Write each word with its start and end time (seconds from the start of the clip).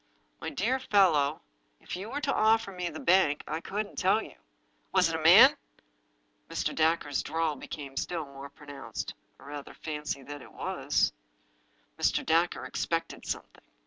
"My 0.41 0.49
dear 0.49 0.79
fellow, 0.79 1.43
if 1.79 1.95
you 1.95 2.09
were 2.09 2.21
to 2.21 2.33
offer 2.33 2.71
me 2.71 2.89
the 2.89 2.99
bank 2.99 3.43
I 3.47 3.61
couldn't 3.61 3.97
tell 3.99 4.19
you." 4.19 4.33
"Was 4.91 5.09
it 5.09 5.15
a 5.15 5.21
man?" 5.21 5.55
Mr. 6.49 6.73
Dacre's 6.73 7.21
drawl 7.21 7.55
became 7.55 7.95
still 7.95 8.25
more 8.25 8.49
pronounced." 8.49 9.13
I 9.39 9.43
rather 9.43 9.75
fancy 9.75 10.23
that 10.23 10.41
it 10.41 10.53
was." 10.53 11.13
Mr. 11.99 12.25
Dacre 12.25 12.65
expected 12.65 13.27
something. 13.27 13.61